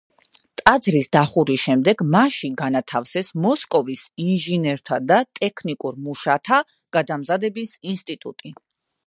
[0.59, 6.61] ტაძრის დახურვის შემდეგ მასში განათავსეს მოსკოვის ინჟინერთა და ტექნიკურ მუშათა
[6.99, 8.57] გადამზადების ინსტიტუტი.